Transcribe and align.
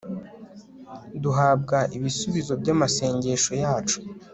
Duhabwa 1.21 1.77
ibisubizo 1.97 2.53
byamasengesho 2.61 3.51
yacu 3.63 3.97